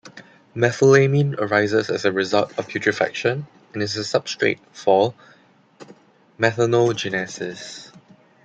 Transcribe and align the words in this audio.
Methylamine 0.55 1.37
arises 1.37 1.91
as 1.91 2.05
a 2.05 2.11
result 2.11 2.57
of 2.57 2.67
putrefaction 2.67 3.45
and 3.71 3.83
is 3.83 3.95
a 3.95 3.99
substrate 3.99 4.57
for 4.73 5.13
methanogenesis. 6.39 7.91